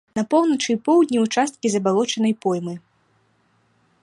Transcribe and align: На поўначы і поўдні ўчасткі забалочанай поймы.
На 0.19 0.21
поўначы 0.31 0.67
і 0.73 0.77
поўдні 0.87 1.17
ўчасткі 1.25 1.67
забалочанай 1.75 2.33
поймы. 2.47 2.75